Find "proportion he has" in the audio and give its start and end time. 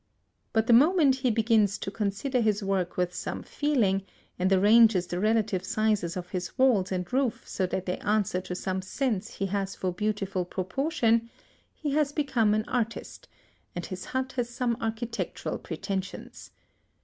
10.43-12.11